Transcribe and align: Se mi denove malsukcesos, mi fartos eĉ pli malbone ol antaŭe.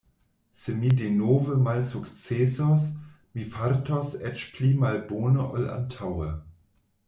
Se 0.59 0.71
mi 0.77 0.89
denove 1.01 1.57
malsukcesos, 1.67 2.87
mi 3.35 3.45
fartos 3.57 4.17
eĉ 4.33 4.49
pli 4.57 4.73
malbone 4.83 5.49
ol 5.59 5.73
antaŭe. 5.79 6.35